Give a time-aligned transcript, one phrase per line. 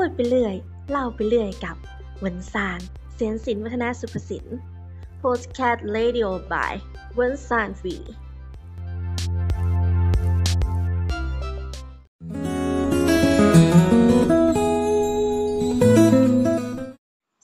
[0.00, 0.56] พูดไปเรื่อย
[0.90, 1.76] เล่าไปเรื่อยกับ
[2.24, 2.80] วันซาน
[3.14, 4.46] เสียนศิลวัฒนสุภสิน
[5.20, 6.72] Postcat Radio by
[7.18, 7.96] วันซานฟี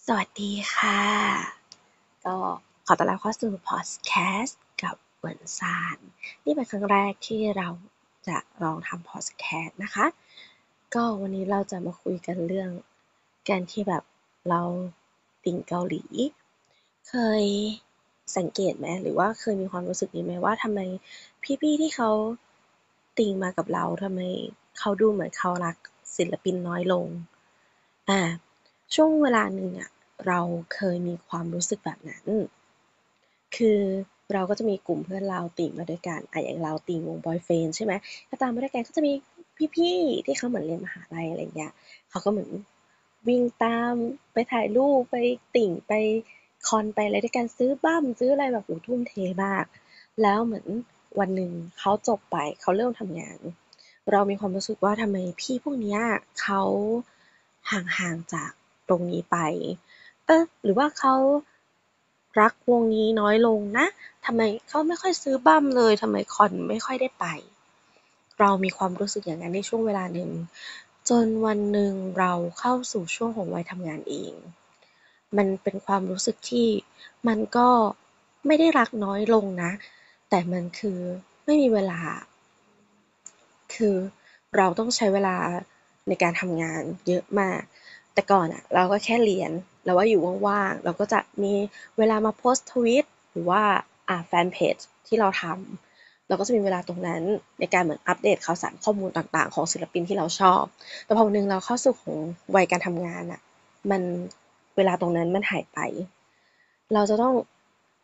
[0.07, 1.01] สวัสดีค่ะ
[2.25, 2.37] ก็
[2.87, 5.97] ขอต้อนรับเข้าสู่ Podcast กับเวินซาน
[6.45, 7.69] นี่เป็นครั้งแรกที่เรา
[8.29, 10.07] จะลองทำ Podcast นะคะ
[10.95, 12.71] ก็วันนี้เราจะมาคุยกันเรื่อง
[13.49, 14.03] การที่แบบ
[14.51, 14.63] เรา
[15.45, 16.03] ติ่งเกาหลี
[17.09, 17.45] เคย
[18.37, 20.81] สังเกตไหมหรือว่าเคยมีความรู้สึกนี้ไหมว่าทำไม
[21.61, 22.11] พี่ๆที่เขา
[23.19, 24.21] ติ่งมากับเราทำไม
[24.79, 25.77] เขาดูเหมือนเขารัก
[26.17, 27.07] ศิลปินน้อยลง
[28.09, 28.21] อ่า
[28.95, 29.91] ช่วงเวลาหนึ่งอะ
[30.27, 30.41] เรา
[30.75, 32.25] เคยมีความรู้สึกแบบนั้น
[33.57, 33.81] คือ
[34.33, 37.93] เราก็จะมีกลุ่มเพื่อนเราติ่งมาด้วยกันอะอย่างเราติ่งวงบอยเฟนใช่ไหม
[38.31, 39.13] ก็ตามมาด้วยกันก็จะมี
[39.77, 41.73] พี่ๆที่เขาเหมือนเรียนมหาลัยอะไรเงี้ย
[42.11, 42.51] เขาก็เหมือน
[43.29, 43.95] วิ่งตาม
[44.33, 45.17] ไปถ่ายรูปไป
[45.57, 45.93] ติ่งไป
[46.67, 49.13] คอนไปอะไรด้วยกันซื้อบั้มซื้ออะไรแบบโอ้ทุ่มเท
[49.45, 49.65] มาก
[50.23, 50.67] แล้วเหมือน
[51.19, 53.39] วันหนึ่งเขาจบไปเขาเริ่มทำงาน
[54.11, 56.01] เรามีความรู้สึกว่าทำไมพี่พวกเนี้ย
[56.41, 56.63] เขา
[57.71, 58.51] ห่างๆจาก
[58.89, 59.37] ตรงนี้ไป
[60.27, 61.15] เออหรือว่าเขา
[62.41, 63.87] รักวงนี้น้อยลงนะ
[64.27, 67.27] ทำไมเขาไม่ค่อยซื้อบั้มเลยทำไมคอนไม่ค่อยได้ไป
[68.41, 70.31] เรามีความรู้สึกอย่างนั้นในช่วงเวลาหนึ่ง
[71.09, 74.33] จนวันหนึ่งเราเข้าสู่ช่วงของวัยทำงานเอง
[75.37, 76.69] มันเป็นความรู้สึกที่
[77.29, 77.69] มันก็
[78.47, 79.73] ไม่ได้รักน้อยลงนะ
[80.31, 80.99] แต่มันคือ
[81.45, 82.01] ไม่มีเวลา
[83.75, 83.97] คือ
[84.57, 85.37] เราต้องใช้เวลา
[86.09, 87.61] ในการทำงานเยอะมาก
[88.15, 89.51] แต่ก่อนอะเราก็แค่เรียน
[89.85, 91.53] แล้วว่าอยู่ว่างๆ เราก็จะมี
[91.99, 93.63] เวลามาโพสต์ทวิตหรือว่า
[94.09, 95.90] อ่าแฟนเพจที่เราทำ
[96.31, 97.23] เราก็จะมีเวลาตรงนั้น
[97.61, 100.63] ในการเหมือนอัปเดตข่าวสารข้อมูลต่างๆ ของศิลปินที่เราชอบ
[101.05, 102.17] แต่พอวันหนึ่งเราเข้าสู่ของ
[102.55, 103.41] วัยการทำงานอะ
[103.91, 104.03] มัน
[104.77, 105.79] เวลาตรงนั้นมันหายไป
[106.95, 107.35] เราจะต้อง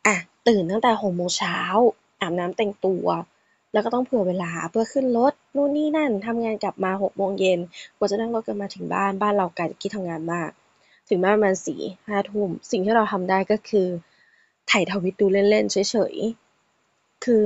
[0.06, 0.16] อะ
[0.48, 1.58] ตื่นตั้งแต่หกโมงเช้า
[2.20, 3.06] อาบน้ำแต่งตัว
[3.72, 7.58] แล้วก็ต้องเผื่อเวลาเพื่อขึ้นรถนู่นนี่นั่นทำงานกลับมาหกโมงเย็น
[7.96, 10.50] กว่าจะนั่งรถกันมาถึงบ้านบ้านเราไกลจากที่ทำงานมาก
[11.08, 13.88] ถึงบ้านประมาณสี่ห้าทุ่มสิ่งที่เราทำได้ก็คือ
[14.70, 17.44] ถ่ายทวิตดูเล่นๆเฉยๆคือ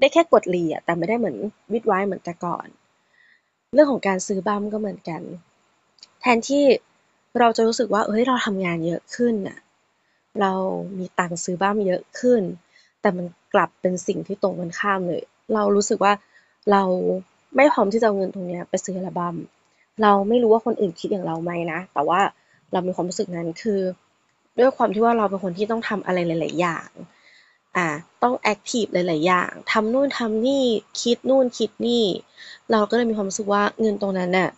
[0.00, 1.36] ได้แค่กดรีอะแต่ไม่ได้เหมือน
[1.72, 2.66] วิดไว้เหมือนแต่ก่อน
[3.74, 5.22] เรื่องของการซื้อบัมก็เหมือนกัน
[6.20, 6.64] แทนที่
[7.38, 9.58] เราจะรู้สึกว่าเฮ้ยเราทำงานเยอะขึ้นน่ะ
[10.40, 10.52] เรา
[10.98, 12.42] มีตังค์ซื้อบ้านเยอะขึ้น
[13.00, 15.22] แต่มันกลับเป็นสิ่งที่ตรงกันข้ามเลย
[15.54, 16.12] เรารู้สึกว่า
[16.72, 16.82] เรา
[17.56, 19.36] ไม่พร้อมที่จะเอาเงินตรงนี้ไปซื้ออัลบัม
[20.02, 22.20] เราไม่รู้ว่าคนอื่นคิดอย่างเราไหมนะ แต่ว่า
[22.72, 23.80] เรามีความรู้สึกนั้นคือ
[24.58, 26.88] ด้วยความที่ว่าเราเป็นคนที่ต้องทำอะไรหลาย ๆ อย่าง
[27.78, 27.88] อ่า
[28.22, 30.64] ต้องแอคทีฟหลาย ๆ อย่างทำนู่นทำนี่
[31.00, 32.04] คิดนู่นคิดนี่
[32.70, 34.50] เราก็เลยมีความรู้สึกว่าเงินตรงนั้นน่ะ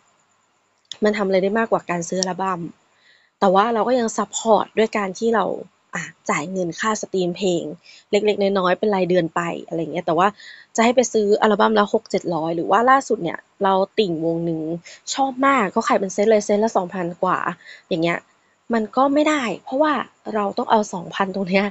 [1.04, 2.60] มันทำอะไรได้มากกว่าการซื้ออัลบัม
[3.40, 5.44] แต่ว่าเราก็ยัง support ด้วยการที่เรา
[5.94, 7.62] อะจ่ายเงินค่า stream เพลง
[8.10, 10.28] เล็ก ๆ น้อย ๆ เป็นรายเดือนไปอะไรเงี้ยแต่ว่า
[10.76, 14.60] จะให้ไปซื้ออัลบัมละหกเจ็ดร้อยหรือว่าล่าสุดเนี่ย เราติ่งวงหนึ่ง
[15.14, 17.38] ชอบมากเขาขายเป็นเซตเลยเซตละสองพันกว่า
[17.88, 18.18] อย่างเงี้ย
[18.74, 19.92] มันก็ไม่ได้ เพราะว่า
[20.34, 21.66] เราต้องเอาสองพันตรงเนี้ย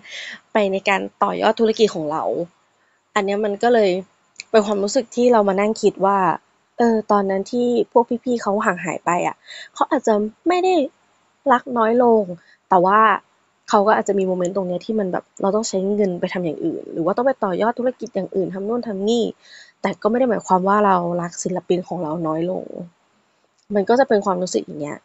[0.54, 2.24] ไปในการต่อยอดธุรกิจของเรา
[3.16, 3.90] อันนี้มันก็เลย
[4.52, 6.18] เป็นความรู้สึกที่เรามานั่งคิดว่า
[6.78, 9.36] เออ ตอนนั้นที่พวกพี่ๆเขาห่างหายไปอะ
[9.74, 10.14] เขาอาจจะ
[10.48, 10.76] ไม่ได้
[11.52, 12.22] รักน้อยลง
[12.70, 13.00] แต่ว่า
[13.70, 19.24] เขาก็อาจจะมีโมเมนต์ตรงนี้ที่มันแบบเราต้องใช้เงินไปทำอย่างอื่น หรือว่าต้องไปต่อยอดธุรกิจอย่างอื่นทำนู่นทำนี่
[19.82, 22.66] แต่ก็ไม่ได้หมายความว่าเรารักศิลปินของเราน้อยลง
[23.76, 24.98] มันก็จะเป็นความรู้สึกอย่างเงี้ย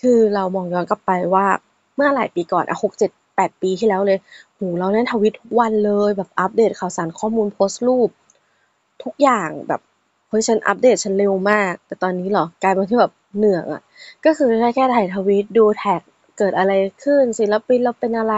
[0.00, 1.46] คือเรามองย้อนกลับไปว่า
[1.94, 4.18] เมื่อหลายปีก่อนอะหกเจ็ดแปดปีที่แล้วเลย
[4.54, 8.10] โหเราเล่นทวิตทุกวันเลย แบบอัปเดตข่าวสารข้อมูลโพสต์รูป
[9.02, 9.80] ทุกอย่างแบบ
[10.28, 13.82] เฮ้ยฉันอัปเดตฉันเร็วมาก แต่ตอนนี้เหรอกลายเป็นที่แบบเหนื่อยอะ
[14.24, 16.02] ก็คือได้แค่ถ่ายทวิตดูแท็ก
[16.38, 16.72] เกิดอะไร
[17.02, 18.36] ขึ้น ศิลปินเราเป็นอะไร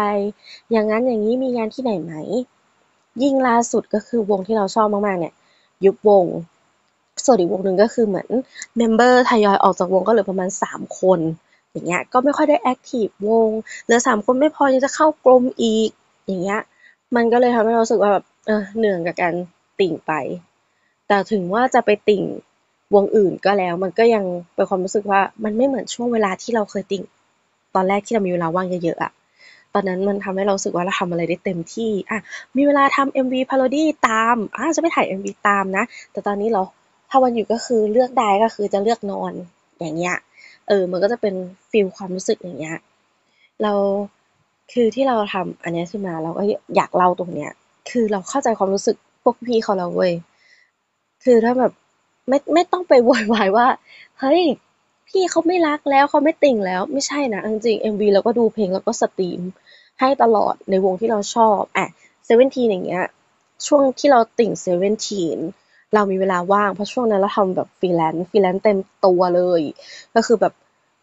[0.70, 2.12] อย่างนั้นอย่างนี้มีงานที่ไหนไหม
[3.22, 5.34] ยิ่งล่าสุดก็คือวงที่เราชอบมากๆเนี่ย
[5.84, 6.24] ยุบวง
[7.24, 8.28] ส่วนอีกวงหนึ่งก็คือเหมือน
[8.76, 11.20] member ทยอยออกจากวงก็เหลือประมาณสามคน
[11.72, 13.48] อย่างเงี้ยก็ไม่ค่อยได้แอคทีฟวง
[13.84, 15.90] เหลือสามคนไม่พอยังจะเข้ากรมอีก
[16.26, 16.60] อย่างเงี้ย
[17.16, 19.34] มันก็เลยทำให้เราสึกว่าแบบเออเหนื่อยกับการ
[19.80, 20.12] ติ่งไป
[21.08, 22.22] แต่ถึงว่าจะไปติ่ง
[22.94, 24.24] วงอื่นก็แล้ว มันก็ยัง
[24.54, 27.02] เป็นความรู้สึกว่ามันไม่เหมือนช่วงเวลาที่เราเคยติ่ง
[27.74, 29.12] ตอนแรกที่เรามีเวลาว่างเยอะๆอะ
[29.74, 32.18] ตอนนั้นมันทำให้เราสึกว่าเราทำอะไรได้เต็มที่อะ
[32.56, 36.62] มีเวลาทำ MV parody ตามอะจะไปถ่าย MV ตามนะ แต่ตอนนี้เรา
[37.10, 39.32] ถ้าวันหยุดก็คือเลือกได้ก็คือจะเลือกนอน
[39.80, 40.16] อย่างเงี้ย
[40.68, 41.34] เออ มันก็จะเป็น
[41.70, 42.78] ฟีลความรู้สึกอย่างเงี้ย
[43.62, 43.72] เรา
[44.72, 46.42] คือที่เราทำอันนี้ขึ้นมาเราก็
[46.76, 47.50] อยากเล่าตรงเนี้ย
[47.90, 50.12] คือเราเข้าใจความรู้สึกพวกพี่เขาแล้วเว้ย
[51.24, 51.72] คือถ้าแบบ
[52.28, 53.66] ไม่ไม่ต้องไปโวยวายว่า
[54.18, 54.42] เฮ้ย
[55.08, 59.40] พี่เขาไม่รักแล้วเขาไม่ติ่งแล้ว ไม่ใช่นะ จริงๆ MV เราก็ดูเพลงแล้วก็สตรีม
[60.00, 61.86] ให้ตลอดในวงที่เราชอบอะ
[62.24, 63.04] Seventeen อย่างเงี้ย
[63.66, 65.22] ช่วงที่เราติ่ง Seventeen
[65.94, 69.62] เรามีเวลาว่างเพราะช่วงนั้นเราทำแบบฟรีแลนซ์ฟรีแลนซ์เต็มตัวเลย
[70.14, 70.52] ก็คือแบบ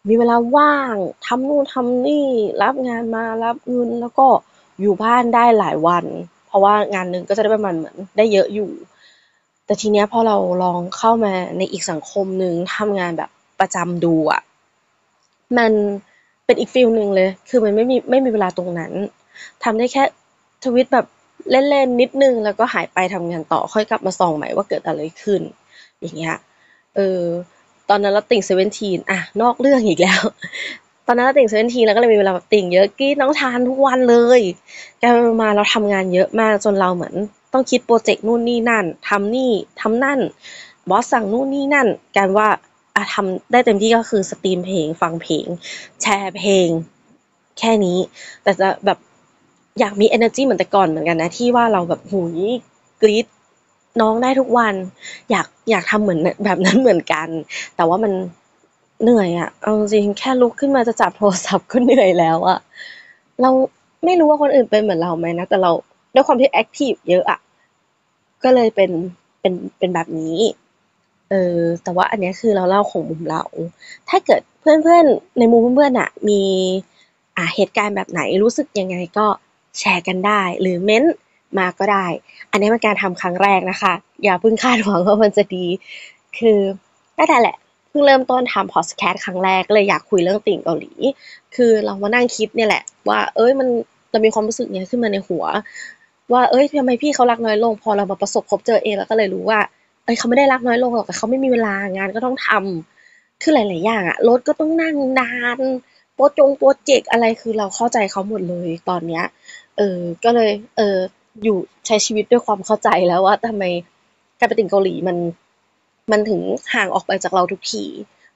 [0.08, 0.96] มีเวลาว่าง
[1.26, 2.28] ทำนู่นทำนี่
[2.62, 4.28] รับงานมารับเงินแล้วก็
[4.82, 6.06] อยู่บ้านได้หลายวัน
[6.48, 8.70] เพราะว่างานหนึ่งก็จะได้ประมาณเหมือนได้เยอะอยู่
[9.66, 14.42] แต่ทีเนี้ยพอเราลองเข้ามาในอีกสังคมหนึ่งทำงานแบบประจำดูอะ
[15.58, 15.72] มัน
[16.46, 18.94] เป็นอีก feel หนึ่งเลย คือมันไม่มีไม่มีเวลาตรงนั้น
[19.64, 20.04] ทำได้แค่
[20.66, 21.06] ทวิตแบบ
[21.52, 25.42] เล่นๆนิดนึงแล้วก็หายไปทำงานต่อค่อยกลับมาส่องใหม่ว่าเกิดอะไรขึ้น
[26.02, 26.36] อย่างเงี้ย
[26.96, 27.22] เออ
[27.90, 30.22] ตอนนั้นเราติ่ง Seventeen อะนอกเรื่องอีกแล้ว
[31.08, 34.42] ตอนนั้นเราติ่ง Seventeen แล้วก็เลยมีเวลาแบบติ่งเยอะกรี๊ดน้องทานทุกวันเลย
[35.02, 37.16] กลายมาเราทำงานเยอะมากจนเราเหมือน
[37.54, 39.52] ต้องคิดโปรเจกต์นู่นนี่นั่นทำนี่
[39.82, 40.20] ทำนั่น
[40.90, 41.88] บอสสั่งนู่นนี่นั่น
[42.18, 42.48] การว่า
[42.96, 45.46] อะทำได้เต็มที่ก็คือ stream เพลงฟังเพลง
[46.02, 46.68] แชร์เพลง
[47.60, 47.98] แค่นี้
[48.44, 48.98] แต่จะแบบ
[49.80, 52.40] อยากมี energy เหมือนแต่ก่อนเหมือนกันนะที่ว่าเราแบบหูย
[53.02, 53.26] กรี๊ด
[54.02, 54.74] น้องได้ทุกวัน
[55.32, 57.28] อยากอยากทำเหมือนแบบนั้นเหมือนกัน
[57.76, 58.14] แต่ว่ามัน
[59.04, 62.60] เหนื่อยอะเอาจริงแค่ลุกขึ้นมาจะจับโทรศัพท์ก็เหนื่อยแล้วอะ
[63.42, 63.50] เรา
[64.06, 65.72] ไม่รู้ว่าคนอื่นเป็นเหมือนเราไหมนะแต่เรา
[66.14, 67.40] ด้วยความที่ active เยอะอะ
[68.44, 68.92] ก็เลยเป็น
[69.42, 70.38] เป็นเป็นแบบนี้
[71.30, 73.44] เออแต่ว่าอันนี้คือเราเล่าของมุมเรา
[74.10, 76.42] ถ้าเกิดเพื่อนๆในมุมเพื่อนๆอะมี
[77.38, 79.28] อ่าเหตุการณ์แบบไหนรู้สึกยังไงก็
[79.80, 81.04] แชร์กันได้ หรือเม้น
[81.58, 82.06] มาก็ได้
[82.52, 83.94] อันนี้เป็นการทำครั้งแรกนะคะ
[84.24, 85.66] อย่าเพิ่งคาดหวังว่ามันจะดี
[86.38, 86.60] คือ
[87.18, 87.58] นั่แหละ
[87.90, 90.92] เพิ่งเริ่มต้นทำพอดแคสต์ครั้งแรกเลยอยากคุยเรื่องติ่งเกาหลี
[91.56, 93.68] คือเรามานั่งคิดเนี่ยแหละ ว่าเอ้ยมัน
[94.12, 95.46] เรามีความรู้สึกเนี้ยขึ้นมาในหัว
[96.32, 99.60] ว่าเอ้ยทำไมพี่เขารักน้อยลง พอเรามาประสบพบเจอเองแล้วก็เลยรู้ว่า
[100.04, 105.60] เอ้ยเขาไม่ได้รักน้อยลงหรอกแต่เขาไม่มีเวลางานก็ต้องทำคือหลาย ๆ อย่างอะรถก็ต้องนั่งนาน
[106.16, 109.24] โปรจงโปรเจกต์อะไรคือเราเข้าใจเขาหมดเลยตอนเนี้ย
[109.80, 110.98] เออก็เลย เออ
[111.44, 113.64] อยู่ใช้ชีวิตด้วยความเข้าใจแล้วว่าทำไม
[114.40, 115.18] การไปติ่งเกาหลีมัน
[116.12, 116.42] มันถึง
[116.74, 117.84] ห่างออกไปจากเราทุกที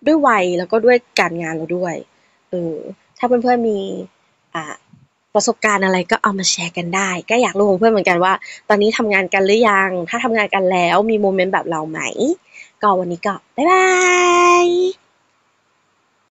[0.06, 1.96] ด้วยวัยแล้วก็ด้วยการงานเราด้วย
[2.50, 2.76] เออ
[3.18, 3.80] ถ้าเพื่อนๆมี
[4.56, 4.76] อ่า
[5.34, 8.34] ประสบการณ์อะไรก็เอามาแชร์กันได้ ก็อยากรู้ของเพื่อนเหมือนกันว่า
[8.70, 12.00] ตอนนี้ทำงานกันหรือยัง ถ้าทำงานกันแล้วมีโมเมนต์แบบเราไหม
[12.82, 13.86] ก็วันนี้ก็บ๊ายบา
[14.66, 15.03] ย